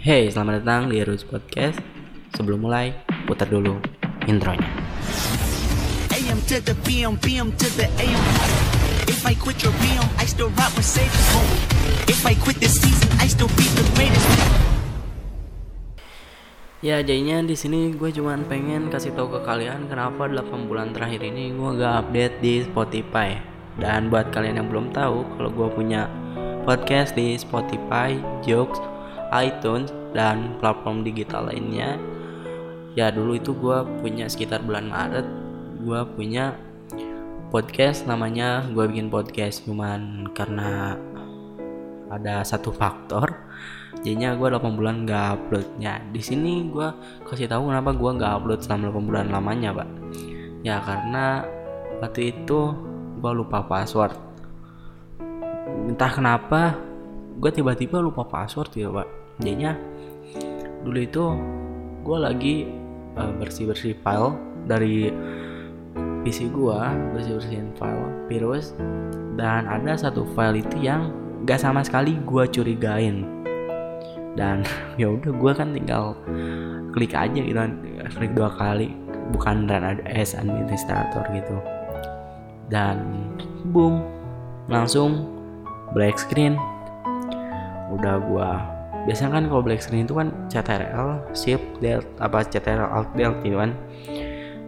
[0.00, 1.76] Hey, selamat datang di Roots Podcast.
[2.32, 2.88] Sebelum mulai,
[3.28, 3.76] putar dulu
[4.24, 4.64] intronya.
[6.08, 8.24] AM to the PM, PM to the AM.
[9.04, 11.12] If I quit your BM, I still rock Mercedes.
[12.08, 14.24] If I quit this season, I still be the greatest.
[16.80, 21.28] Ya, jadinya di sini gue cuman pengen kasih tahu ke kalian kenapa 8 bulan terakhir
[21.28, 23.36] ini gue gak update di Spotify.
[23.76, 26.08] Dan buat kalian yang belum tahu, kalau gue punya
[26.64, 28.80] podcast di Spotify, Jokes,
[29.34, 31.96] iTunes, dan platform digital lainnya.
[32.98, 35.26] Ya dulu itu gue punya sekitar bulan Maret,
[35.80, 36.58] gue punya
[37.50, 39.62] podcast namanya gue bikin podcast.
[39.66, 40.98] Cuman karena
[42.10, 43.30] ada satu faktor
[44.02, 46.02] jadinya gue 8 bulan gak uploadnya.
[46.10, 46.90] Di sini gue
[47.26, 49.88] kasih tahu kenapa gue gak upload selama 8 bulan lamanya pak.
[50.66, 51.46] Ya karena
[52.02, 52.74] waktu itu
[53.22, 54.18] gue lupa password.
[55.86, 56.89] Entah kenapa
[57.40, 59.08] gue tiba-tiba lupa password ya pak.
[59.40, 59.72] Jadinya
[60.84, 61.24] dulu itu
[62.04, 62.54] gue lagi
[63.16, 64.36] uh, bersih-bersih file
[64.68, 65.08] dari
[66.20, 68.76] PC gua bersih bersihin file virus
[69.40, 71.08] dan ada satu file itu yang
[71.48, 73.24] gak sama sekali gua curigain.
[74.36, 74.62] Dan
[75.00, 76.12] ya udah gua kan tinggal
[76.92, 77.56] klik aja gitu
[78.18, 78.92] klik dua kali
[79.32, 81.56] bukan run as administrator gitu.
[82.68, 83.02] Dan
[83.72, 84.04] boom
[84.68, 85.26] langsung
[85.96, 86.54] black screen
[88.00, 88.50] udah gua.
[89.04, 93.56] Biasanya kan kalau black screen itu kan CTRL shift delete apa CTRL alt delete gitu
[93.60, 93.72] kan.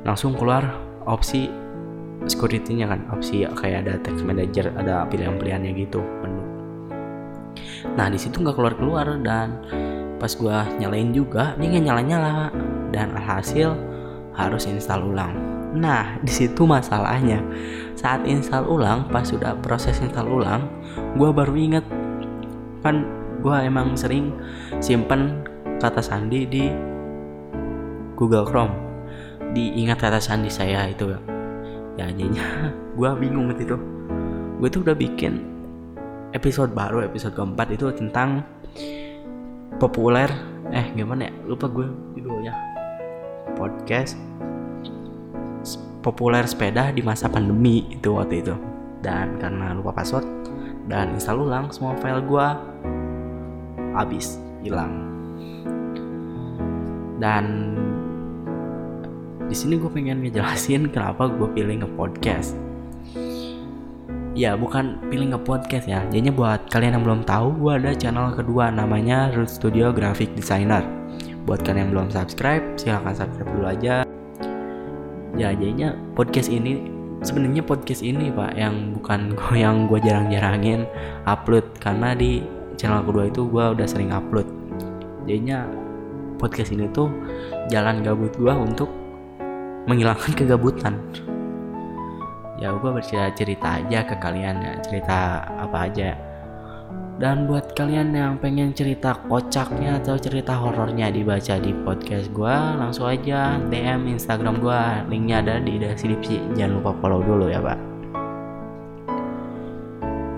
[0.05, 0.64] Langsung keluar
[1.08, 1.48] opsi
[2.28, 6.42] security-nya kan opsi kayak ada text manager ada pilihan-pilihannya gitu menu.
[7.98, 9.58] Nah di situ nggak keluar keluar dan
[10.22, 12.34] pas gua nyalain juga dia nggak nyala nyala
[12.94, 13.74] dan alhasil
[14.39, 15.34] harus install ulang.
[15.74, 17.42] Nah di situ masalahnya.
[17.98, 20.62] Saat install ulang pas sudah proses install ulang
[21.19, 21.84] gua baru inget
[22.83, 23.06] kan
[23.42, 24.30] gua emang sering
[24.78, 25.42] simpen
[25.82, 26.64] kata sandi di
[28.14, 28.74] Google Chrome.
[29.52, 31.10] Diingat kata sandi saya itu.
[31.10, 31.18] Ya
[31.92, 33.77] jadinya gue bingung gitu
[34.62, 35.42] gue tuh udah bikin
[36.33, 38.46] episode baru episode keempat itu tentang
[39.77, 40.30] populer
[40.72, 41.33] eh gimana ya?
[41.44, 41.84] Lupa gue
[42.17, 42.55] judulnya.
[43.58, 44.17] Podcast
[46.00, 48.55] populer sepeda di masa pandemi itu waktu itu.
[49.02, 50.24] Dan karena lupa password
[50.86, 52.46] dan install ulang semua file gue
[53.95, 55.13] habis hilang
[57.23, 57.73] dan
[59.47, 62.58] di sini gue pengen ngejelasin kenapa gue pilih nge-podcast.
[64.33, 66.01] Ya bukan pilih nge-podcast ya.
[66.08, 70.80] Jadinya buat kalian yang belum tahu, gue ada channel kedua namanya Root Studio Graphic Designer.
[71.45, 74.09] Buat kalian yang belum subscribe, silahkan subscribe dulu aja.
[75.36, 76.89] Ya jadinya podcast ini
[77.20, 80.89] sebenarnya podcast ini pak yang bukan gue yang gue jarang-jarangin
[81.29, 82.41] upload karena di
[82.82, 84.50] channel kedua itu gue udah sering upload.
[85.22, 85.70] Jadinya
[86.42, 87.06] podcast ini tuh
[87.70, 88.90] jalan gabut gue untuk
[89.86, 90.98] menghilangkan kegabutan.
[92.58, 96.10] Ya gue bercerita cerita aja ke kalian ya cerita apa aja.
[97.22, 103.06] Dan buat kalian yang pengen cerita kocaknya atau cerita horornya dibaca di podcast gue langsung
[103.06, 106.58] aja DM Instagram gue linknya ada di deskripsi.
[106.58, 107.78] Jangan lupa follow dulu ya pak.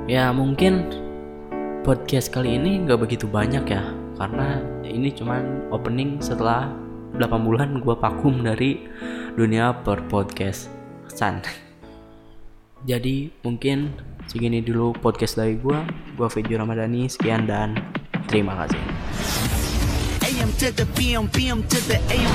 [0.05, 1.04] Ya mungkin
[1.84, 3.84] podcast kali ini nggak begitu banyak ya
[4.17, 4.56] karena
[4.89, 6.72] ini cuman opening setelah
[7.21, 8.89] 8 bulan gue vakum dari
[9.37, 10.73] dunia per podcast
[11.12, 11.44] San.
[12.91, 13.93] Jadi mungkin
[14.25, 15.78] segini dulu podcast dari gue.
[16.17, 17.05] Gue Fiji Ramadhani.
[17.05, 17.77] Sekian dan
[18.33, 18.81] terima kasih.
[20.25, 22.34] AM to the PM, PM to the AM.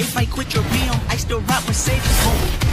[0.00, 1.68] If I quit your BM, I still rock.
[1.68, 2.63] If